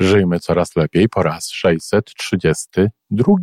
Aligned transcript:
Żyjmy 0.00 0.40
coraz 0.40 0.76
lepiej 0.76 1.08
po 1.08 1.22
raz 1.22 1.48
632. 1.50 3.34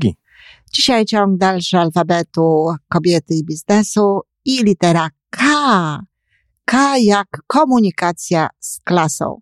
Dzisiaj 0.74 1.06
ciąg 1.06 1.38
dalszy 1.38 1.78
alfabetu 1.78 2.76
kobiety 2.90 3.34
i 3.34 3.46
biznesu 3.46 4.22
i 4.46 4.64
litera 4.64 5.10
K. 5.30 5.44
K 6.66 6.98
jak 6.98 7.28
komunikacja 7.48 8.50
z 8.60 8.80
klasą. 8.80 9.42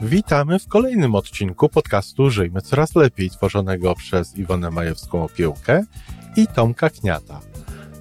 Witamy 0.00 0.58
w 0.58 0.68
kolejnym 0.68 1.14
odcinku 1.14 1.68
podcastu 1.68 2.30
Żyjmy 2.30 2.60
Coraz 2.60 2.94
Lepiej, 2.94 3.30
tworzonego 3.30 3.94
przez 3.94 4.36
Iwonę 4.36 4.68
Majewską-Opiełkę 4.68 5.82
i 6.36 6.46
Tomka 6.46 6.90
Kniata. 6.90 7.40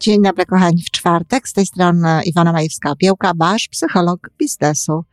Dzień 0.00 0.22
dobry 0.22 0.46
kochani 0.46 0.82
w 0.82 0.90
czwartek, 0.90 1.48
z 1.48 1.52
tej 1.52 1.66
strony 1.66 2.20
Iwona 2.24 2.52
Majewska-Opiełka, 2.52 3.32
wasz 3.36 3.68
psycholog 3.68 4.30
biznesu. 4.38 5.04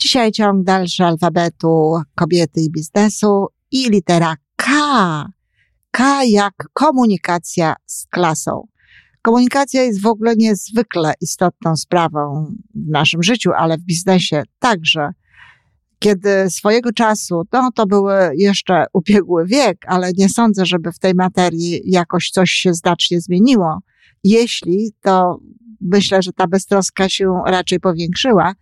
Dzisiaj 0.00 0.32
ciąg 0.32 0.64
dalszy 0.64 1.04
alfabetu 1.04 2.00
kobiety 2.14 2.60
i 2.60 2.70
biznesu 2.70 3.46
i 3.70 3.90
litera 3.90 4.36
K. 4.56 4.72
K 5.90 6.24
jak 6.24 6.54
komunikacja 6.72 7.74
z 7.86 8.06
klasą. 8.06 8.66
Komunikacja 9.22 9.82
jest 9.82 10.02
w 10.02 10.06
ogóle 10.06 10.36
niezwykle 10.36 11.14
istotną 11.20 11.76
sprawą 11.76 12.52
w 12.74 12.90
naszym 12.90 13.22
życiu, 13.22 13.50
ale 13.56 13.78
w 13.78 13.82
biznesie 13.82 14.42
także. 14.58 15.10
Kiedy 15.98 16.50
swojego 16.50 16.92
czasu, 16.92 17.42
no 17.52 17.70
to 17.74 17.86
były 17.86 18.14
jeszcze 18.36 18.84
ubiegły 18.92 19.46
wiek, 19.46 19.78
ale 19.86 20.12
nie 20.18 20.28
sądzę, 20.28 20.66
żeby 20.66 20.92
w 20.92 20.98
tej 20.98 21.14
materii 21.14 21.80
jakoś 21.84 22.30
coś 22.30 22.50
się 22.50 22.74
znacznie 22.74 23.20
zmieniło. 23.20 23.78
Jeśli, 24.24 24.92
to 25.02 25.38
myślę, 25.80 26.22
że 26.22 26.32
ta 26.32 26.46
beztroska 26.46 27.08
się 27.08 27.42
raczej 27.46 27.80
powiększyła. 27.80 28.54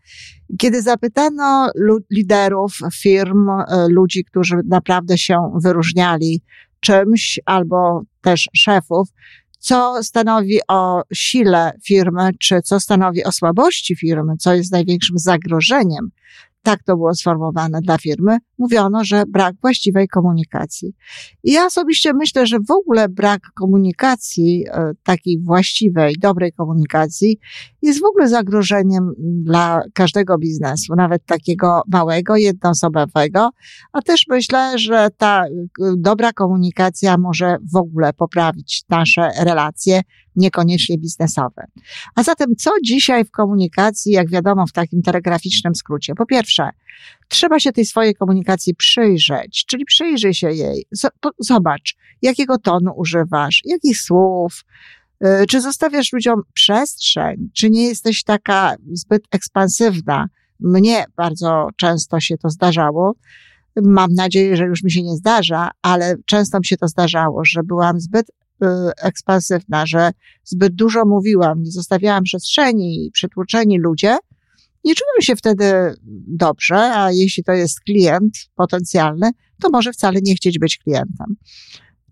Kiedy 0.58 0.82
zapytano 0.82 1.70
liderów 2.10 2.78
firm, 2.94 3.48
e, 3.48 3.64
ludzi, 3.88 4.24
którzy 4.24 4.56
naprawdę 4.68 5.18
się 5.18 5.52
wyróżniali 5.62 6.42
czymś, 6.80 7.40
albo 7.46 8.02
też 8.20 8.48
szefów, 8.56 9.08
co 9.58 10.02
stanowi 10.02 10.58
o 10.68 11.02
sile 11.14 11.72
firmy, 11.84 12.30
czy 12.40 12.62
co 12.62 12.80
stanowi 12.80 13.24
o 13.24 13.32
słabości 13.32 13.96
firmy, 13.96 14.32
co 14.38 14.54
jest 14.54 14.72
największym 14.72 15.18
zagrożeniem, 15.18 16.10
tak 16.67 16.83
to 16.83 16.97
było 16.97 17.14
sformułowane 17.14 17.81
dla 17.81 17.98
firmy, 17.98 18.39
mówiono, 18.59 19.05
że 19.05 19.25
brak 19.28 19.55
właściwej 19.62 20.09
komunikacji. 20.09 20.92
I 21.45 21.53
ja 21.53 21.67
osobiście 21.67 22.12
myślę, 22.14 22.47
że 22.47 22.59
w 22.69 22.70
ogóle 22.70 23.09
brak 23.09 23.41
komunikacji, 23.55 24.64
e, 24.69 24.92
takiej 25.03 25.39
właściwej, 25.42 26.14
dobrej 26.20 26.53
komunikacji, 26.53 27.39
jest 27.83 28.00
w 28.00 28.05
ogóle 28.05 28.28
zagrożeniem 28.28 29.12
dla 29.19 29.83
każdego 29.94 30.39
biznesu, 30.39 30.94
nawet 30.97 31.27
takiego 31.27 31.83
małego, 31.92 32.37
jednoosobowego, 32.37 33.50
a 33.92 34.03
też 34.03 34.25
myślę, 34.28 34.78
że 34.78 35.09
ta 35.17 35.44
e, 35.44 35.48
dobra 35.97 36.33
komunikacja 36.33 37.19
może 37.19 37.56
w 37.72 37.77
ogóle 37.77 38.12
poprawić 38.12 38.84
nasze 38.88 39.31
relacje, 39.44 40.00
niekoniecznie 40.36 40.98
biznesowe. 40.98 41.66
A 42.14 42.22
zatem 42.22 42.56
co 42.58 42.70
dzisiaj 42.84 43.24
w 43.24 43.30
komunikacji, 43.30 44.12
jak 44.12 44.30
wiadomo 44.30 44.66
w 44.66 44.72
takim 44.72 45.02
telegraficznym 45.02 45.74
skrócie? 45.74 46.14
Po 46.14 46.26
pierwsze, 46.26 46.70
trzeba 47.28 47.60
się 47.60 47.72
tej 47.72 47.84
swojej 47.84 48.14
komunikacji 48.14 48.75
przyjrzeć, 48.75 49.64
czyli 49.69 49.84
przyjrzyj 49.84 50.34
się 50.34 50.50
jej, 50.52 50.86
zobacz, 51.38 51.96
jakiego 52.22 52.58
tonu 52.58 52.92
używasz, 52.96 53.62
jakich 53.64 54.00
słów, 54.00 54.64
y, 55.25 55.46
czy 55.48 55.60
zostawiasz 55.60 56.12
ludziom 56.12 56.42
przestrzeń, 56.52 57.50
czy 57.54 57.70
nie 57.70 57.84
jesteś 57.88 58.25
taka 58.25 58.76
zbyt 58.92 59.22
ekspansywna. 59.30 60.26
Mnie 60.60 61.04
bardzo 61.16 61.69
często 61.76 62.20
się 62.20 62.38
to 62.38 62.50
zdarzało. 62.50 63.14
Mam 63.82 64.14
nadzieję, 64.14 64.56
że 64.56 64.64
już 64.64 64.82
mi 64.82 64.92
się 64.92 65.02
nie 65.02 65.16
zdarza, 65.16 65.70
ale 65.82 66.14
często 66.26 66.58
mi 66.58 66.66
się 66.66 66.76
to 66.76 66.88
zdarzało, 66.88 67.44
że 67.44 67.62
byłam 67.62 68.00
zbyt 68.00 68.26
ekspansywna, 69.03 69.87
że 69.87 70.11
zbyt 70.44 70.75
dużo 70.75 71.05
mówiłam, 71.05 71.62
nie 71.62 71.71
zostawiałam 71.71 72.25
przestrzeni 72.25 73.06
i 73.06 73.11
przytłoczeni 73.11 73.78
ludzie 73.78 74.17
nie 74.87 74.94
czują 74.94 75.21
się 75.21 75.37
wtedy 75.37 75.94
dobrze, 76.27 76.77
a 76.77 77.12
jeśli 77.12 77.44
to 77.44 77.53
jest 77.53 77.81
klient 77.81 78.34
potencjalny, 78.55 79.31
to 79.62 79.71
może 79.71 79.93
wcale 79.93 80.21
nie 80.22 80.34
chcieć 80.34 80.59
być 80.59 80.78
klientem. 80.78 81.37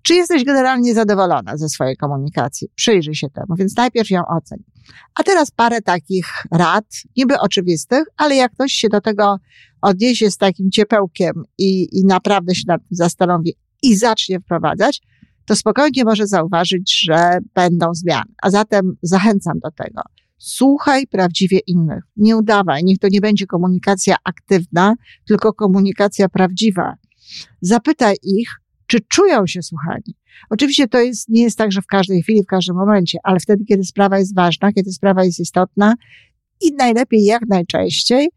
Czy 0.03 0.15
jesteś 0.15 0.45
generalnie 0.45 0.95
zadowolona 0.95 1.57
ze 1.57 1.69
swojej 1.69 1.97
komunikacji? 1.97 2.69
Przyjrzyj 2.75 3.15
się 3.15 3.31
temu, 3.31 3.57
więc 3.59 3.77
najpierw 3.77 4.11
ją 4.11 4.23
oceń. 4.27 4.59
A 5.15 5.23
teraz 5.23 5.51
parę 5.51 5.83
takich 5.83 6.27
rad, 6.53 6.85
niby 7.17 7.39
oczywistych, 7.39 8.05
ale 8.17 8.37
jak 8.37 8.53
ktoś 8.53 8.73
się 8.73 8.89
do 8.89 9.01
tego 9.01 9.37
odniesie 9.83 10.31
z 10.31 10.37
takim 10.37 10.71
ciepełkiem 10.71 11.33
i, 11.59 11.99
i 11.99 12.07
naprawdę 12.07 12.55
się 12.55 12.63
nad 12.67 12.81
tym 12.81 12.97
zastanowi 12.97 13.55
i 13.83 13.97
zacznie 13.97 14.41
wprowadzać, 14.41 15.01
to 15.47 15.57
spokojnie 15.57 16.05
może 16.05 16.27
zauważyć, 16.27 17.01
że 17.03 17.39
będą 17.55 17.95
zmiany. 17.95 18.33
A 18.43 18.51
zatem 18.51 18.97
zachęcam 19.03 19.59
do 19.59 19.71
tego. 19.71 20.03
Słuchaj 20.39 21.07
prawdziwie 21.07 21.59
innych. 21.67 22.05
Nie 22.17 22.37
udawaj. 22.37 22.85
Niech 22.85 22.99
to 22.99 23.09
nie 23.11 23.21
będzie 23.21 23.47
komunikacja 23.47 24.17
aktywna, 24.25 24.95
tylko 25.27 25.53
komunikacja 25.53 26.29
prawdziwa. 26.29 26.95
Zapytaj 27.61 28.15
ich, 28.23 28.51
czy 28.87 28.99
czują 29.01 29.47
się 29.47 29.63
słuchani. 29.63 30.17
Oczywiście 30.51 30.89
to 30.89 31.01
jest, 31.01 31.29
nie 31.29 31.43
jest 31.43 31.59
tak, 31.59 31.73
że 31.73 31.83
w 31.83 31.87
każdej 31.87 32.23
chwili, 32.23 32.43
w 32.43 32.47
każdym 32.47 32.77
momencie, 32.77 33.19
ale 33.23 33.41
wtedy, 33.41 33.65
kiedy 33.65 33.85
sprawa 33.85 34.19
jest 34.19 34.35
ważna, 34.35 34.73
kiedy 34.73 34.93
sprawa 34.93 35.25
jest 35.25 35.41
istotna 35.41 35.95
i 36.61 36.73
najlepiej 36.73 37.25
jak 37.25 37.43
najczęściej 37.49 38.29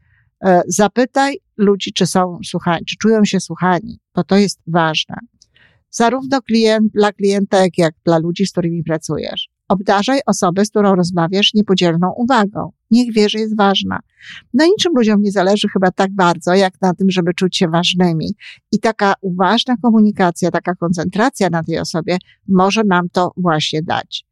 e, 0.46 0.62
zapytaj 0.68 1.38
ludzi, 1.58 1.94
czy 1.94 2.08
są 2.08 2.40
słuchani, 2.46 2.86
czy 2.86 2.96
czują 2.98 3.26
się 3.26 3.40
słuchani, 3.40 4.00
bo 4.16 4.24
to 4.24 4.38
jest 4.38 4.60
ważne. 4.68 5.16
Zarówno 5.98 6.42
klient, 6.42 6.92
dla 6.94 7.12
klienta, 7.12 7.58
jak, 7.78 7.94
dla 8.06 8.18
ludzi, 8.18 8.46
z 8.46 8.52
którymi 8.52 8.84
pracujesz. 8.84 9.50
Obdarzaj 9.68 10.20
osobę, 10.26 10.66
z 10.66 10.70
którą 10.70 10.96
rozmawiasz, 10.96 11.54
niepodzielną 11.54 12.14
uwagą. 12.18 12.72
Niech 12.92 13.14
wie, 13.14 13.30
że 13.30 13.40
jest 13.40 13.58
ważna. 13.58 14.00
Na 14.54 14.66
niczym 14.66 14.94
ludziom 14.96 15.22
nie 15.22 15.32
zależy 15.32 15.68
chyba 15.74 15.92
tak 15.92 16.12
bardzo, 16.12 16.54
jak 16.54 16.74
na 16.82 16.94
tym, 16.94 17.10
żeby 17.10 17.34
czuć 17.34 17.58
się 17.58 17.68
ważnymi. 17.68 18.36
I 18.72 18.80
taka 18.80 19.14
uważna 19.22 19.76
komunikacja, 19.82 20.52
taka 20.52 20.76
koncentracja 20.76 21.50
na 21.50 21.64
tej 21.64 21.80
osobie 21.80 22.18
może 22.48 22.84
nam 22.84 23.10
to 23.10 23.32
właśnie 23.38 23.84
dać. 23.84 24.26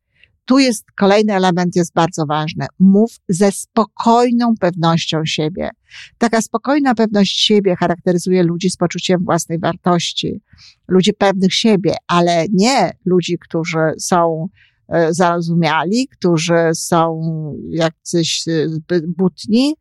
Tu 0.46 0.60
jest 0.60 0.92
kolejny 0.92 1.34
element, 1.34 1.76
jest 1.76 1.94
bardzo 1.94 2.26
ważny. 2.26 2.66
Mów 2.80 3.20
ze 3.30 3.52
spokojną 3.52 4.54
pewnością 4.60 5.26
siebie. 5.26 5.70
Taka 6.18 6.42
spokojna 6.42 6.96
pewność 6.96 7.40
siebie 7.40 7.76
charakteryzuje 7.76 8.44
ludzi 8.44 8.70
z 8.70 8.78
poczuciem 8.78 9.24
własnej 9.24 9.60
wartości. 9.60 10.42
Ludzi 10.88 11.14
pewnych 11.14 11.54
siebie, 11.54 11.96
ale 12.08 12.46
nie 12.54 12.92
ludzi, 13.06 13.38
którzy 13.40 13.80
są 14.00 14.48
E, 14.90 15.14
zarozumiali, 15.14 16.08
którzy 16.08 16.70
są 16.74 17.22
jacyś 17.70 18.48
e, 18.48 19.02
butni, 19.08 19.76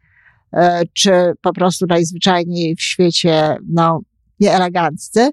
e, 0.52 0.82
czy 0.92 1.10
po 1.42 1.52
prostu 1.52 1.86
najzwyczajniej 1.86 2.76
w 2.76 2.82
świecie, 2.82 3.56
no, 3.68 4.00
nieeleganccy, 4.40 5.30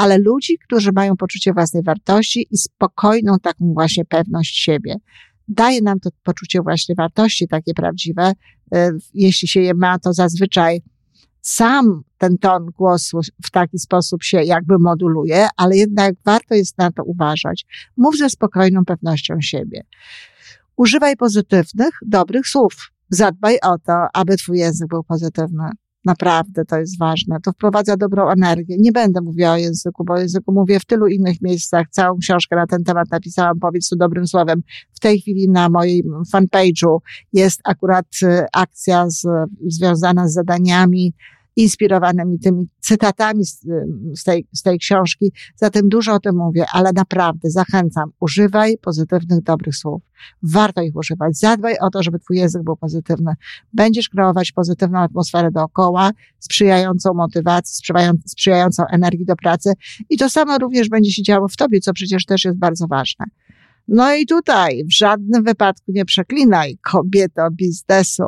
ale 0.00 0.18
ludzi, 0.18 0.58
którzy 0.58 0.92
mają 0.92 1.16
poczucie 1.16 1.52
własnej 1.52 1.82
wartości 1.82 2.46
i 2.50 2.56
spokojną 2.56 3.38
taką 3.42 3.72
właśnie 3.72 4.04
pewność 4.04 4.56
siebie. 4.56 4.96
Daje 5.48 5.82
nam 5.82 6.00
to 6.00 6.10
poczucie 6.22 6.62
właśnie 6.62 6.94
wartości 6.94 7.48
takie 7.48 7.74
prawdziwe. 7.74 8.32
Jeśli 9.14 9.48
się 9.48 9.60
je 9.60 9.74
ma, 9.74 9.98
to 9.98 10.12
zazwyczaj 10.12 10.82
sam 11.40 12.02
ten 12.18 12.38
ton 12.38 12.66
głosu 12.66 13.20
w 13.44 13.50
taki 13.50 13.78
sposób 13.78 14.22
się 14.22 14.42
jakby 14.42 14.78
moduluje, 14.78 15.48
ale 15.56 15.76
jednak 15.76 16.14
warto 16.24 16.54
jest 16.54 16.78
na 16.78 16.92
to 16.92 17.04
uważać. 17.04 17.66
Mów 17.96 18.16
ze 18.16 18.30
spokojną 18.30 18.84
pewnością 18.84 19.34
siebie. 19.40 19.82
Używaj 20.76 21.16
pozytywnych, 21.16 21.94
dobrych 22.06 22.48
słów. 22.48 22.92
Zadbaj 23.10 23.58
o 23.62 23.78
to, 23.78 24.06
aby 24.14 24.36
twój 24.36 24.58
język 24.58 24.88
był 24.88 25.04
pozytywny. 25.04 25.70
Naprawdę 26.04 26.64
to 26.64 26.78
jest 26.78 26.98
ważne. 26.98 27.36
To 27.40 27.52
wprowadza 27.52 27.96
dobrą 27.96 28.28
energię. 28.28 28.76
Nie 28.78 28.92
będę 28.92 29.20
mówiła 29.20 29.52
o 29.52 29.56
języku, 29.56 30.04
bo 30.04 30.14
o 30.14 30.18
języku 30.18 30.52
mówię 30.52 30.80
w 30.80 30.84
tylu 30.84 31.06
innych 31.06 31.42
miejscach. 31.42 31.86
Całą 31.90 32.18
książkę 32.18 32.56
na 32.56 32.66
ten 32.66 32.84
temat 32.84 33.10
napisałam, 33.10 33.58
powiedz 33.58 33.88
tu 33.88 33.96
dobrym 33.96 34.26
słowem. 34.26 34.62
W 34.92 35.00
tej 35.00 35.20
chwili 35.20 35.48
na 35.48 35.68
moim 35.68 36.04
fanpage'u 36.34 36.98
jest 37.32 37.60
akurat 37.64 38.06
y, 38.22 38.44
akcja 38.52 39.10
z, 39.10 39.26
związana 39.66 40.28
z 40.28 40.32
zadaniami 40.32 41.14
inspirowanymi 41.62 42.38
tymi 42.38 42.68
cytatami 42.80 43.44
z, 43.44 43.60
z, 44.14 44.24
tej, 44.24 44.46
z 44.52 44.62
tej 44.62 44.78
książki. 44.78 45.32
Zatem 45.56 45.88
dużo 45.88 46.14
o 46.14 46.20
tym 46.20 46.36
mówię, 46.36 46.64
ale 46.72 46.92
naprawdę 46.92 47.50
zachęcam, 47.50 48.10
używaj 48.20 48.78
pozytywnych, 48.78 49.42
dobrych 49.42 49.76
słów. 49.76 50.02
Warto 50.42 50.82
ich 50.82 50.96
używać. 50.96 51.38
Zadbaj 51.38 51.78
o 51.78 51.90
to, 51.90 52.02
żeby 52.02 52.18
twój 52.18 52.36
język 52.36 52.62
był 52.62 52.76
pozytywny. 52.76 53.32
Będziesz 53.72 54.08
kreować 54.08 54.52
pozytywną 54.52 54.98
atmosferę 54.98 55.50
dookoła, 55.50 56.10
sprzyjającą 56.38 57.14
motywacji, 57.14 57.82
sprzyjającą 58.26 58.84
energii 58.86 59.24
do 59.24 59.36
pracy 59.36 59.72
i 60.10 60.18
to 60.18 60.30
samo 60.30 60.58
również 60.58 60.88
będzie 60.88 61.12
się 61.12 61.22
działo 61.22 61.48
w 61.48 61.56
tobie, 61.56 61.80
co 61.80 61.92
przecież 61.92 62.24
też 62.24 62.44
jest 62.44 62.58
bardzo 62.58 62.86
ważne. 62.86 63.24
No 63.88 64.14
i 64.14 64.26
tutaj 64.26 64.84
w 64.84 64.96
żadnym 64.96 65.44
wypadku 65.44 65.92
nie 65.92 66.04
przeklinaj 66.04 66.78
kobieto 66.90 67.48
biznesu 67.50 68.24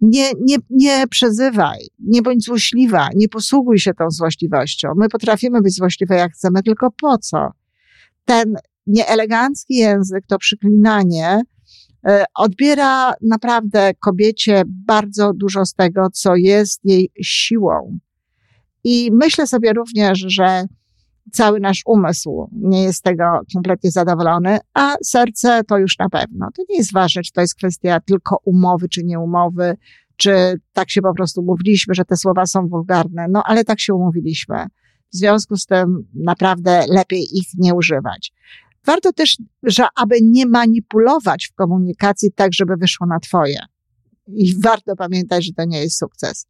nie, 0.00 0.30
nie, 0.40 0.56
nie 0.70 1.06
przezywaj, 1.06 1.78
nie 1.98 2.22
bądź 2.22 2.44
złośliwa, 2.44 3.08
nie 3.14 3.28
posługuj 3.28 3.78
się 3.78 3.94
tą 3.94 4.10
złośliwością. 4.10 4.88
My 4.96 5.08
potrafimy 5.08 5.60
być 5.62 5.74
złośliwe 5.74 6.16
jak 6.16 6.32
chcemy, 6.32 6.62
tylko 6.62 6.90
po 6.90 7.18
co? 7.18 7.50
Ten 8.24 8.54
nieelegancki 8.86 9.74
język, 9.74 10.26
to 10.26 10.38
przyklinanie, 10.38 11.40
e, 12.06 12.24
odbiera 12.34 13.12
naprawdę 13.22 13.94
kobiecie 13.94 14.62
bardzo 14.66 15.32
dużo 15.34 15.66
z 15.66 15.74
tego, 15.74 16.06
co 16.12 16.36
jest 16.36 16.80
jej 16.84 17.10
siłą. 17.22 17.98
I 18.84 19.10
myślę 19.12 19.46
sobie 19.46 19.72
również, 19.72 20.24
że 20.26 20.64
cały 21.34 21.60
nasz 21.60 21.82
umysł 21.86 22.48
nie 22.52 22.82
jest 22.82 23.02
tego 23.02 23.24
kompletnie 23.54 23.90
zadowolony, 23.90 24.58
a 24.74 24.94
serce 25.04 25.64
to 25.64 25.78
już 25.78 25.98
na 25.98 26.08
pewno. 26.08 26.48
To 26.56 26.62
nie 26.68 26.76
jest 26.76 26.92
ważne, 26.92 27.22
czy 27.22 27.32
to 27.32 27.40
jest 27.40 27.54
kwestia 27.54 28.00
tylko 28.00 28.36
umowy, 28.44 28.88
czy 28.88 29.04
nie 29.04 29.20
umowy, 29.20 29.76
czy 30.16 30.60
tak 30.72 30.90
się 30.90 31.02
po 31.02 31.14
prostu 31.14 31.42
mówiliśmy, 31.42 31.94
że 31.94 32.04
te 32.04 32.16
słowa 32.16 32.46
są 32.46 32.68
wulgarne, 32.68 33.26
no 33.30 33.42
ale 33.44 33.64
tak 33.64 33.80
się 33.80 33.94
umówiliśmy. 33.94 34.66
W 35.12 35.16
związku 35.16 35.56
z 35.56 35.66
tym 35.66 36.08
naprawdę 36.14 36.84
lepiej 36.88 37.20
ich 37.20 37.46
nie 37.58 37.74
używać. 37.74 38.32
Warto 38.86 39.12
też, 39.12 39.36
że 39.62 39.86
aby 39.96 40.16
nie 40.22 40.46
manipulować 40.46 41.48
w 41.52 41.54
komunikacji 41.54 42.32
tak, 42.32 42.52
żeby 42.52 42.76
wyszło 42.76 43.06
na 43.06 43.20
twoje. 43.20 43.58
I 44.26 44.60
warto 44.60 44.96
pamiętać, 44.96 45.46
że 45.46 45.52
to 45.52 45.64
nie 45.64 45.80
jest 45.80 45.98
sukces 45.98 46.46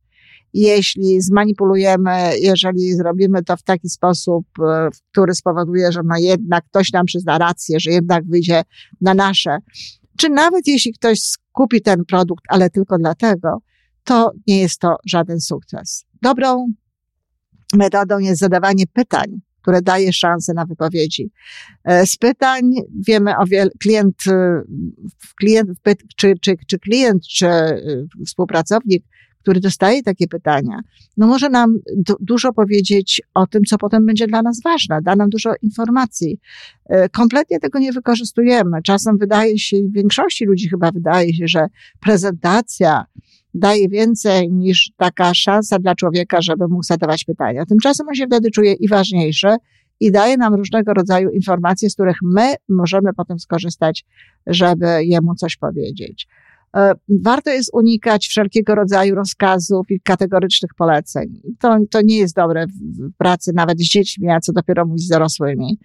jeśli 0.55 1.21
zmanipulujemy, 1.21 2.39
jeżeli 2.41 2.95
zrobimy 2.95 3.45
to 3.45 3.57
w 3.57 3.63
taki 3.63 3.89
sposób, 3.89 4.47
e, 4.63 4.89
który 5.13 5.35
spowoduje, 5.35 5.93
że 5.93 6.01
no 6.05 6.17
jednak 6.19 6.65
ktoś 6.65 6.93
nam 6.93 7.07
przyzna 7.07 7.39
rację, 7.39 7.81
że 7.81 7.91
jednak 7.91 8.25
wyjdzie 8.27 8.63
na 9.01 9.15
nasze, 9.15 9.59
czy 10.19 10.29
nawet 10.29 10.67
jeśli 10.67 10.93
ktoś 10.93 11.19
skupi 11.21 11.83
ten 11.83 12.05
produkt, 12.05 12.45
ale 12.49 12.71
tylko 12.71 12.99
dlatego, 12.99 13.59
to 14.05 14.33
nie 14.47 14.61
jest 14.61 14.79
to 14.79 14.97
żaden 15.07 15.41
sukces. 15.41 16.05
Dobrą 16.23 16.67
metodą 17.75 18.19
jest 18.19 18.41
zadawanie 18.41 18.85
pytań, 18.93 19.41
które 19.63 19.83
daje 19.83 20.13
szansę 20.13 20.53
na 20.55 20.67
wypowiedzi. 20.67 21.31
E, 21.85 22.07
z 22.07 22.17
pytań 22.17 22.63
wiemy 23.07 23.37
o 23.39 23.47
wiele, 23.47 23.71
klient, 23.81 24.17
e, 24.27 24.63
klient 25.39 25.71
czy, 26.17 26.35
czy, 26.41 26.55
czy 26.67 26.79
klient, 26.79 27.23
czy 27.27 27.47
współpracownik 28.27 29.05
który 29.45 29.61
dostaje 29.61 30.03
takie 30.03 30.29
pytania, 30.29 30.81
no 31.17 31.27
może 31.27 31.49
nam 31.49 31.79
dużo 32.21 32.53
powiedzieć 32.53 33.23
o 33.35 33.47
tym, 33.47 33.63
co 33.65 33.79
potem 33.79 34.07
będzie 34.07 34.27
dla 34.27 34.43
nas 34.43 34.61
ważne, 34.65 35.03
da 35.03 35.17
nam 35.17 35.31
dużo 35.31 35.53
informacji. 35.63 36.41
E, 36.87 37.09
kompletnie 37.09 37.61
tego 37.61 37.79
nie 37.79 37.93
wykorzystujemy. 37.93 38.83
Czasem 38.83 39.19
wydaje 39.19 39.59
się, 39.59 39.77
większości 39.91 40.45
ludzi 40.45 40.69
chyba 40.69 40.91
wydaje 40.91 41.35
się, 41.35 41.49
że 41.49 41.67
prezentacja 42.01 43.05
daje 43.55 43.89
więcej 43.89 44.53
niż 44.53 44.93
taka 44.97 45.35
szansa 45.35 45.79
dla 45.79 45.95
człowieka, 45.95 46.39
żeby 46.41 46.69
mógł 46.69 46.83
zadawać 46.83 47.25
pytania. 47.25 47.67
Tymczasem 47.67 48.09
on 48.09 48.15
się 48.15 48.27
wtedy 48.27 48.51
czuje 48.51 48.73
i 48.73 48.89
ważniejszy, 48.89 49.49
i 50.01 50.13
daje 50.13 50.37
nam 50.37 50.55
różnego 50.55 50.95
rodzaju 50.95 51.31
informacje, 51.31 51.91
z 51.91 51.95
których 51.95 52.17
my 52.23 52.55
możemy 52.69 53.13
potem 53.17 53.39
skorzystać, 53.39 54.05
żeby 54.47 55.05
jemu 55.05 55.35
coś 55.35 55.57
powiedzieć. 55.57 56.29
E, 56.75 56.95
warto 57.23 57.51
jest 57.51 57.71
unikać 57.73 58.27
wszelkiego 58.27 58.75
rodzaju 58.75 59.15
rozkazów 59.15 59.91
i 59.91 60.01
kategorycznych 60.01 60.71
poleceń. 60.79 61.41
To, 61.59 61.77
to 61.91 62.01
nie 62.03 62.19
jest 62.19 62.37
dobre 62.37 62.67
w 62.67 63.13
pracy 63.19 63.53
nawet 63.55 63.79
z 63.81 63.85
dziećmi, 63.85 64.31
a 64.31 64.41
co 64.41 64.53
dopiero 64.53 64.87
mówić 64.87 65.05
z 65.05 65.09
dorosłymi. 65.09 65.79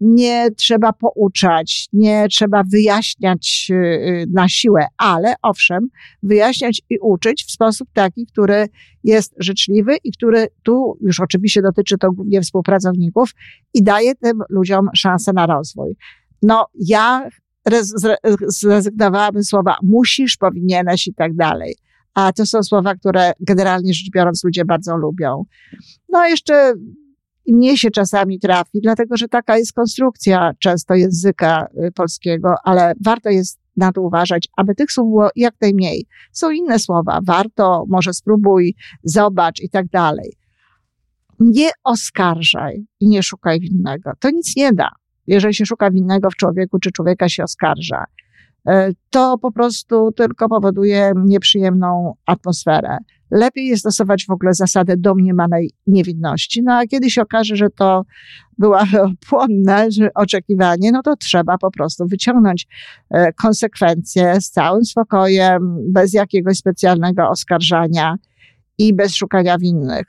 Nie 0.00 0.50
trzeba 0.50 0.92
pouczać, 0.92 1.88
nie 1.92 2.26
trzeba 2.30 2.62
wyjaśniać 2.62 3.68
y, 3.70 4.26
na 4.32 4.48
siłę, 4.48 4.86
ale 4.96 5.34
owszem, 5.42 5.88
wyjaśniać 6.22 6.82
i 6.90 6.98
uczyć 6.98 7.44
w 7.44 7.50
sposób 7.50 7.88
taki, 7.92 8.26
który 8.26 8.66
jest 9.04 9.34
życzliwy 9.38 9.96
i 10.04 10.12
który 10.12 10.46
tu 10.62 10.98
już 11.00 11.20
oczywiście 11.20 11.62
dotyczy 11.62 11.98
to 11.98 12.12
głównie 12.12 12.40
współpracowników 12.40 13.30
i 13.74 13.82
daje 13.82 14.14
tym 14.14 14.38
ludziom 14.48 14.88
szansę 14.94 15.32
na 15.32 15.46
rozwój. 15.46 15.96
No, 16.42 16.66
ja 16.74 17.28
zrezygnowałabym 18.48 19.44
słowa 19.44 19.76
musisz, 19.82 20.36
powinieneś 20.36 21.06
i 21.06 21.14
tak 21.14 21.34
dalej. 21.34 21.76
A 22.14 22.32
to 22.32 22.46
są 22.46 22.62
słowa, 22.62 22.94
które 22.94 23.32
generalnie 23.40 23.94
rzecz 23.94 24.10
biorąc 24.10 24.44
ludzie 24.44 24.64
bardzo 24.64 24.96
lubią. 24.96 25.44
No 26.08 26.26
jeszcze 26.26 26.74
mnie 27.48 27.78
się 27.78 27.90
czasami 27.90 28.40
trafi, 28.40 28.80
dlatego 28.82 29.16
że 29.16 29.28
taka 29.28 29.58
jest 29.58 29.72
konstrukcja 29.72 30.52
często 30.58 30.94
języka 30.94 31.66
y, 31.86 31.92
polskiego, 31.92 32.54
ale 32.64 32.92
warto 33.04 33.30
jest 33.30 33.60
na 33.76 33.92
to 33.92 34.02
uważać, 34.02 34.48
aby 34.56 34.74
tych 34.74 34.92
słów 34.92 35.08
było 35.08 35.28
jak 35.36 35.54
najmniej. 35.60 36.06
Są 36.32 36.50
inne 36.50 36.78
słowa, 36.78 37.20
warto, 37.24 37.84
może 37.88 38.12
spróbuj, 38.12 38.74
zobacz 39.04 39.60
i 39.60 39.70
tak 39.70 39.86
dalej. 39.86 40.32
Nie 41.40 41.70
oskarżaj 41.84 42.86
i 43.00 43.08
nie 43.08 43.22
szukaj 43.22 43.60
winnego. 43.60 44.12
To 44.20 44.30
nic 44.30 44.56
nie 44.56 44.72
da 44.72 44.88
jeżeli 45.26 45.54
się 45.54 45.66
szuka 45.66 45.90
winnego 45.90 46.30
w 46.30 46.36
człowieku, 46.36 46.78
czy 46.78 46.92
człowieka 46.92 47.28
się 47.28 47.44
oskarża, 47.44 48.04
e, 48.68 48.90
to 49.10 49.38
po 49.38 49.52
prostu 49.52 50.12
tylko 50.12 50.48
powoduje 50.48 51.12
nieprzyjemną 51.16 52.14
atmosferę. 52.26 52.98
Lepiej 53.30 53.66
jest 53.66 53.80
stosować 53.80 54.26
w 54.26 54.30
ogóle 54.30 54.54
zasadę 54.54 54.96
domniemanej 54.96 55.70
niewinności. 55.86 56.62
No 56.62 56.74
a 56.74 56.86
kiedy 56.86 57.10
się 57.10 57.22
okaże, 57.22 57.56
że 57.56 57.70
to 57.70 58.04
była 58.58 58.84
płonne 59.28 59.88
oczekiwanie, 60.14 60.92
no 60.92 61.02
to 61.02 61.16
trzeba 61.16 61.58
po 61.58 61.70
prostu 61.70 62.06
wyciągnąć 62.06 62.66
e, 63.10 63.32
konsekwencje 63.32 64.40
z 64.40 64.50
całym 64.50 64.84
spokojem, 64.84 65.76
bez 65.92 66.12
jakiegoś 66.12 66.56
specjalnego 66.56 67.28
oskarżania 67.28 68.16
i 68.78 68.94
bez 68.94 69.14
szukania 69.14 69.58
winnych. 69.58 70.06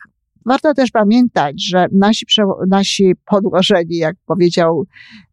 Warto 0.47 0.73
też 0.73 0.91
pamiętać, 0.91 1.67
że 1.69 1.87
nasi, 1.91 2.25
nasi 2.67 3.13
podłożeni, 3.25 3.97
jak 3.97 4.15
powiedział 4.25 4.85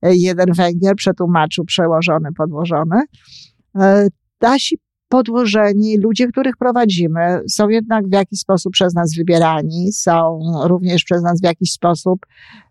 e, 0.03 0.17
jeden 0.17 0.53
Węgier, 0.53 0.97
przetłumaczył 0.97 1.65
przełożony, 1.65 2.29
podłożony, 2.37 3.03
e, 3.79 4.09
nasi 4.41 4.79
podłożeni, 5.09 5.99
ludzie, 5.99 6.29
których 6.29 6.57
prowadzimy, 6.57 7.41
są 7.51 7.69
jednak 7.69 8.09
w 8.09 8.13
jakiś 8.13 8.41
sposób 8.41 8.73
przez 8.73 8.95
nas 8.95 9.15
wybierani, 9.17 9.93
są 9.93 10.41
również 10.65 11.05
przez 11.05 11.23
nas 11.23 11.41
w 11.41 11.45
jakiś 11.45 11.71
sposób, 11.71 12.27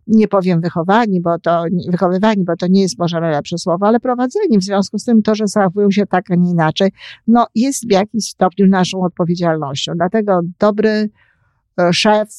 nie 0.08 0.28
powiem 0.28 0.62
wychowani, 0.62 1.22
bo 1.22 1.40
to, 1.40 1.64
wychowywani, 1.90 2.44
bo 2.44 2.56
to 2.56 2.68
nie 2.68 2.82
jest 2.82 3.00
może 3.00 3.22
najlepsze 3.22 3.58
słowo, 3.58 3.88
ale 3.88 4.00
prowadzeni. 4.00 4.58
W 4.58 4.64
związku 4.64 5.00
z 5.00 5.04
tym 5.04 5.22
to, 5.22 5.36
że 5.36 5.48
zachowują 5.48 5.92
się 5.92 6.06
tak, 6.06 6.32
a 6.32 6.36
nie 6.36 6.52
inaczej, 6.52 6.92
no 7.28 7.48
jest 7.56 7.88
w 7.88 7.92
jakiś 7.92 8.26
stopniu 8.26 8.68
naszą 8.68 9.02
odpowiedzialnością. 9.02 9.92
Dlatego 9.96 10.42
dobry 10.60 11.10
szef, 11.94 12.30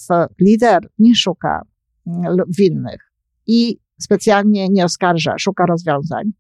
lider 0.41 0.89
nie 0.99 1.15
szuka 1.15 1.63
mm, 2.07 2.37
winnych 2.59 3.13
i 3.47 3.79
specjalnie 3.99 4.69
nie 4.69 4.85
oskarża, 4.85 5.35
szuka 5.39 5.67
rozwiązań. 5.67 6.33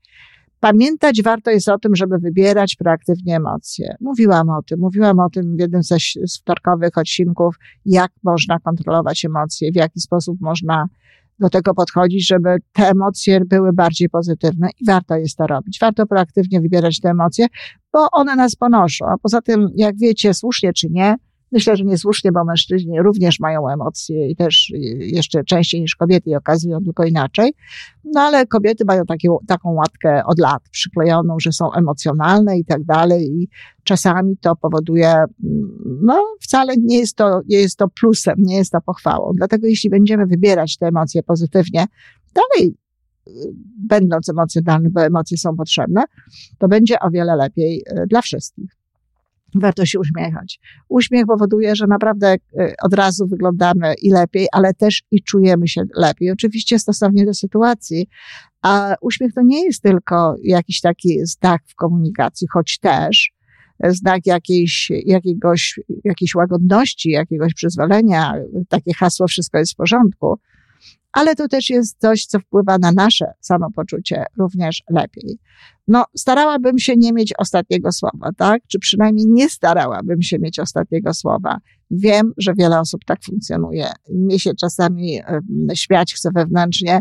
Pamiętać 0.60 1.22
warto 1.22 1.50
jest 1.50 1.68
o 1.68 1.78
tym, 1.78 1.96
żeby 1.96 2.18
wybierać 2.18 2.76
proaktywnie 2.76 3.36
emocje. 3.36 3.96
Mówiłam 4.00 4.48
o 4.48 4.62
tym, 4.62 4.80
mówiłam 4.80 5.18
o 5.18 5.30
tym 5.30 5.56
w 5.56 5.60
jednym 5.60 5.82
ze 5.82 5.96
wtorkowych 6.40 6.98
odcinków, 6.98 7.54
jak 7.84 8.12
można 8.22 8.58
kontrolować 8.58 9.24
emocje, 9.24 9.72
w 9.72 9.76
jaki 9.76 10.00
sposób 10.00 10.40
można 10.40 10.86
do 11.38 11.50
tego 11.50 11.74
podchodzić, 11.74 12.26
żeby 12.26 12.56
te 12.72 12.88
emocje 12.88 13.40
były 13.40 13.72
bardziej 13.72 14.08
pozytywne 14.08 14.68
i 14.80 14.84
warto 14.86 15.16
jest 15.16 15.36
to 15.36 15.46
robić. 15.46 15.78
Warto 15.80 16.06
proaktywnie 16.06 16.60
wybierać 16.60 17.00
te 17.00 17.10
emocje, 17.10 17.46
bo 17.92 18.10
one 18.12 18.36
nas 18.36 18.56
ponoszą. 18.56 19.06
A 19.06 19.18
poza 19.22 19.42
tym, 19.42 19.68
jak 19.76 19.98
wiecie, 19.98 20.34
słusznie 20.34 20.72
czy 20.72 20.90
nie, 20.90 21.16
Myślę, 21.54 21.76
że 21.76 21.84
niesłusznie, 21.84 22.32
bo 22.32 22.44
mężczyźni 22.44 23.02
również 23.02 23.40
mają 23.40 23.68
emocje 23.68 24.28
i 24.30 24.36
też 24.36 24.72
jeszcze 24.98 25.44
częściej 25.44 25.80
niż 25.80 25.96
kobiety 25.96 26.30
i 26.30 26.34
okazują 26.34 26.84
tylko 26.84 27.04
inaczej. 27.04 27.52
No 28.04 28.20
ale 28.20 28.46
kobiety 28.46 28.84
mają 28.84 29.02
taką 29.46 29.72
łatkę 29.72 30.22
od 30.26 30.38
lat 30.38 30.62
przyklejoną, 30.70 31.36
że 31.40 31.52
są 31.52 31.72
emocjonalne 31.72 32.58
i 32.58 32.64
tak 32.64 32.84
dalej 32.84 33.26
i 33.26 33.48
czasami 33.84 34.36
to 34.36 34.56
powoduje 34.56 35.08
mm, 35.08 35.28
no 36.02 36.24
wcale 36.40 36.74
nie 36.76 36.98
jest, 36.98 37.16
to, 37.16 37.40
nie 37.48 37.56
jest 37.56 37.76
to 37.76 37.88
plusem, 37.88 38.34
nie 38.38 38.56
jest 38.56 38.72
to 38.72 38.80
pochwałą. 38.80 39.32
Dlatego 39.36 39.66
jeśli 39.66 39.90
będziemy 39.90 40.26
wybierać 40.26 40.76
te 40.76 40.86
emocje 40.86 41.22
pozytywnie, 41.22 41.86
dalej 42.34 42.76
y, 43.28 43.32
będąc 43.88 44.28
emocjonalny, 44.28 44.90
bo 44.90 45.04
emocje 45.04 45.38
są 45.38 45.56
potrzebne, 45.56 46.04
to 46.58 46.68
będzie 46.68 47.00
o 47.00 47.10
wiele 47.10 47.36
lepiej 47.36 47.82
y, 47.88 48.06
dla 48.06 48.22
wszystkich. 48.22 48.83
Warto 49.54 49.86
się 49.86 50.00
uśmiechać. 50.00 50.60
Uśmiech 50.88 51.26
powoduje, 51.26 51.76
że 51.76 51.86
naprawdę 51.86 52.34
y, 52.34 52.74
od 52.82 52.94
razu 52.94 53.26
wyglądamy 53.26 53.94
i 54.02 54.10
lepiej, 54.10 54.46
ale 54.52 54.74
też 54.74 55.02
i 55.10 55.22
czujemy 55.22 55.68
się 55.68 55.82
lepiej. 55.96 56.30
Oczywiście 56.30 56.78
stosownie 56.78 57.26
do 57.26 57.34
sytuacji, 57.34 58.06
a 58.62 58.94
uśmiech 59.00 59.32
to 59.34 59.42
nie 59.42 59.64
jest 59.64 59.82
tylko 59.82 60.36
jakiś 60.42 60.80
taki 60.80 61.26
znak 61.26 61.62
w 61.66 61.74
komunikacji, 61.74 62.48
choć 62.52 62.78
też, 62.78 63.32
znak 63.84 64.26
jakiejś, 64.26 64.92
jakiegoś, 65.06 65.80
jakiejś 66.04 66.34
łagodności, 66.34 67.10
jakiegoś 67.10 67.54
przyzwolenia, 67.54 68.34
takie 68.68 68.94
hasło 68.94 69.26
wszystko 69.26 69.58
jest 69.58 69.72
w 69.72 69.76
porządku, 69.76 70.38
ale 71.12 71.34
to 71.34 71.48
też 71.48 71.70
jest 71.70 72.00
coś, 72.00 72.26
co 72.26 72.40
wpływa 72.40 72.78
na 72.78 72.92
nasze 72.92 73.32
samopoczucie 73.40 74.24
również 74.38 74.82
lepiej. 74.90 75.38
No, 75.88 76.04
starałabym 76.16 76.78
się 76.78 76.96
nie 76.96 77.12
mieć 77.12 77.32
ostatniego 77.38 77.92
słowa, 77.92 78.30
tak? 78.36 78.62
Czy 78.66 78.78
przynajmniej 78.78 79.26
nie 79.26 79.50
starałabym 79.50 80.22
się 80.22 80.38
mieć 80.38 80.58
ostatniego 80.58 81.14
słowa. 81.14 81.58
Wiem, 81.90 82.32
że 82.36 82.54
wiele 82.54 82.80
osób 82.80 83.00
tak 83.06 83.18
funkcjonuje. 83.24 83.86
Mnie 84.14 84.38
się 84.38 84.54
czasami 84.54 85.20
śmiać 85.74 86.14
chce 86.14 86.30
wewnętrznie. 86.34 87.00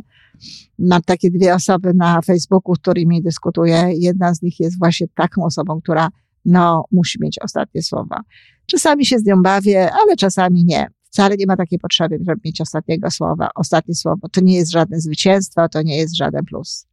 Mam 0.80 1.02
takie 1.02 1.32
dwie 1.32 1.56
osoby 1.56 1.94
na 1.94 2.22
Facebooku, 2.22 2.76
z 2.76 2.80
którymi 2.80 3.22
dyskutuję. 3.22 3.90
Jedna 3.94 4.36
z 4.36 4.42
nich 4.42 4.60
jest 4.60 4.80
właśnie 4.80 5.08
taką 5.16 5.44
osobą, 5.44 5.82
która 5.82 6.10
no, 6.46 6.86
musi 6.92 7.18
mieć 7.22 7.40
ostatnie 7.40 7.84
słowa. 7.84 8.22
Czasami 8.66 9.06
się 9.06 9.20
z 9.20 9.26
nią 9.26 9.42
bawię, 9.42 9.92
ale 9.92 10.16
czasami 10.16 10.66
nie. 10.66 10.88
Wcale 11.04 11.36
nie 11.38 11.46
ma 11.46 11.58
takiej 11.58 11.80
potrzeby, 11.80 12.20
żeby 12.28 12.42
mieć 12.46 12.62
ostatniego 12.62 13.12
słowa. 13.12 13.50
Ostatnie 13.56 13.96
słowo 13.96 14.28
to 14.32 14.42
nie 14.42 14.56
jest 14.56 14.72
żadne 14.72 15.00
zwycięstwo, 15.00 15.70
to 15.70 15.82
nie 15.82 15.98
jest 15.98 16.18
żaden 16.18 16.46
plus. 16.46 16.88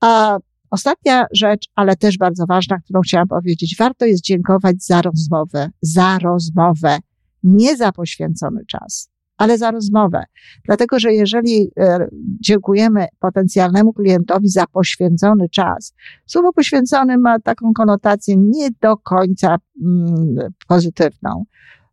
A 0.00 0.38
ostatnia 0.72 1.26
rzecz, 1.32 1.68
ale 1.74 1.96
też 1.96 2.18
bardzo 2.18 2.46
ważna, 2.46 2.78
którą 2.78 3.00
chciałam 3.00 3.28
powiedzieć, 3.28 3.76
warto 3.78 4.06
jest 4.06 4.24
dziękować 4.24 4.84
za 4.84 5.02
rozmowę, 5.02 5.70
za 5.82 6.18
rozmowę, 6.18 6.98
nie 7.42 7.76
za 7.76 7.92
poświęcony 7.92 8.60
czas 8.66 9.12
ale 9.42 9.58
za 9.58 9.70
rozmowę. 9.70 10.24
Dlatego, 10.64 10.98
że 10.98 11.12
jeżeli 11.12 11.70
e, 11.78 12.08
dziękujemy 12.40 13.06
potencjalnemu 13.20 13.92
klientowi 13.92 14.48
za 14.48 14.66
poświęcony 14.66 15.48
czas, 15.48 15.94
słowo 16.26 16.52
poświęcony 16.52 17.18
ma 17.18 17.40
taką 17.40 17.72
konotację 17.72 18.36
nie 18.36 18.68
do 18.80 18.96
końca 18.96 19.56
mm, 19.82 20.52
pozytywną. 20.68 21.44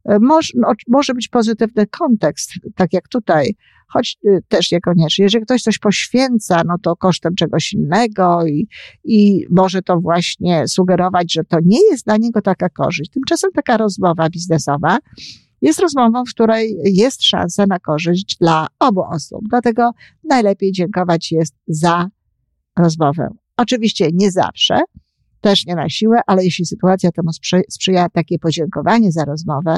E, 0.06 0.20
może, 0.20 0.54
no, 0.56 0.74
może 0.88 1.14
być 1.14 1.28
pozytywny 1.28 1.88
kontekst, 1.88 2.52
tak 2.76 2.94
jak 2.94 3.08
tutaj, 3.08 3.56
choć 3.88 4.18
y, 4.26 4.40
też 4.48 4.72
niekoniecznie. 4.72 5.24
Jeżeli 5.24 5.46
ktoś 5.46 5.62
coś 5.62 5.80
poświęca, 5.80 6.62
no 6.66 6.76
to 6.84 6.96
kosztem 6.96 7.36
czegoś 7.36 7.74
innego 7.74 8.48
i, 8.48 8.68
i 9.04 9.46
może 9.50 9.82
to 9.82 10.00
właśnie 10.00 10.68
sugerować, 10.68 11.34
że 11.34 11.44
to 11.44 11.58
nie 11.66 11.80
jest 11.92 12.06
dla 12.06 12.18
niego 12.18 12.42
taka 12.42 12.70
korzyść. 12.70 13.12
Tymczasem 13.12 13.52
taka 13.52 13.78
rozmowa 13.78 14.30
biznesowa 14.30 14.98
jest 15.62 15.80
rozmową, 15.80 16.26
w 16.26 16.30
której 16.30 16.78
jest 16.84 17.24
szansa 17.24 17.66
na 17.68 17.80
korzyść 17.80 18.38
dla 18.42 18.68
obu 18.80 19.02
osób. 19.02 19.42
Dlatego 19.50 19.92
najlepiej 20.24 20.72
dziękować 20.72 21.32
jest 21.32 21.56
za 21.68 22.08
rozmowę. 22.78 23.30
Oczywiście 23.58 24.10
nie 24.14 24.32
zawsze, 24.32 24.80
też 25.42 25.66
nie 25.66 25.76
na 25.76 25.90
siłę, 25.90 26.20
ale 26.28 26.44
jeśli 26.44 26.66
sytuacja 26.66 27.12
temu 27.12 27.30
sprzyja, 27.70 28.10
takie 28.10 28.40
podziękowanie 28.40 29.12
za 29.12 29.26
rozmowę 29.26 29.78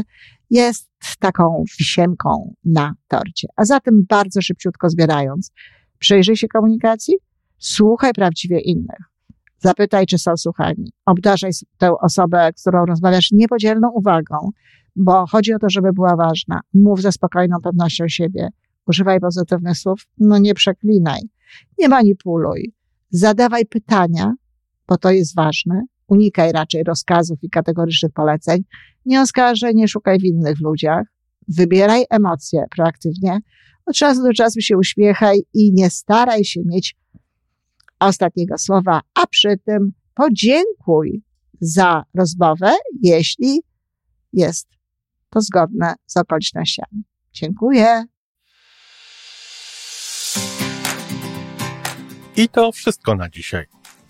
jest 0.49 0.89
taką 1.19 1.63
wisienką 1.79 2.55
na 2.65 2.93
torcie. 3.07 3.47
A 3.55 3.65
zatem 3.65 4.05
bardzo 4.09 4.41
szybciutko 4.41 4.89
zbierając, 4.89 5.51
przyjrzyj 5.99 6.35
się 6.35 6.47
komunikacji, 6.47 7.15
słuchaj 7.57 8.13
prawdziwie 8.13 8.59
innych. 8.59 9.11
Zapytaj, 9.57 10.05
czy 10.05 10.17
są 10.17 10.37
słuchani. 10.37 10.91
Obdarzaj 11.05 11.51
tę 11.77 11.91
osobę, 12.01 12.49
którą 12.61 12.85
rozmawiasz, 12.85 13.31
niepodzielną 13.31 13.91
uwagą 13.91 14.51
bo 14.95 15.25
chodzi 15.27 15.53
o 15.53 15.59
to, 15.59 15.69
żeby 15.69 15.93
była 15.93 16.15
ważna. 16.15 16.59
Mów 16.73 17.01
ze 17.01 17.11
spokojną 17.11 17.57
pewnością 17.63 18.07
siebie. 18.07 18.49
Używaj 18.87 19.19
pozytywnych 19.19 19.77
słów. 19.77 20.07
No 20.17 20.37
nie 20.37 20.53
przeklinaj. 20.53 21.21
Nie 21.79 21.89
manipuluj. 21.89 22.73
Zadawaj 23.09 23.65
pytania, 23.65 24.33
bo 24.91 24.97
to 24.97 25.11
jest 25.11 25.35
ważne. 25.35 25.81
Unikaj 26.07 26.51
raczej 26.51 26.83
rozkazów 26.83 27.43
i 27.43 27.49
kategorycznych 27.49 28.11
poleceń. 28.13 28.63
Nie 29.05 29.21
oskarżaj, 29.21 29.75
nie 29.75 29.87
szukaj 29.87 30.17
winnych 30.19 30.57
w 30.57 30.61
ludziach. 30.61 31.07
Wybieraj 31.47 32.03
emocje 32.09 32.65
proaktywnie. 32.75 33.39
Od 33.85 33.95
czasu 33.95 34.23
do 34.23 34.33
czasu 34.33 34.61
się 34.61 34.77
uśmiechaj 34.77 35.39
i 35.53 35.73
nie 35.73 35.89
staraj 35.89 36.43
się 36.45 36.61
mieć 36.65 36.95
ostatniego 37.99 38.57
słowa, 38.57 39.01
a 39.13 39.27
przy 39.27 39.57
tym 39.65 39.91
podziękuj 40.15 41.23
za 41.61 42.03
rozmowę, 42.13 42.71
jeśli 43.01 43.61
jest 44.33 44.67
to 45.29 45.41
zgodne 45.41 45.93
z 46.05 46.17
okolicznościami. 46.17 47.03
Dziękuję. 47.33 48.05
I 52.37 52.49
to 52.49 52.71
wszystko 52.71 53.15
na 53.15 53.29
dzisiaj. 53.29 53.80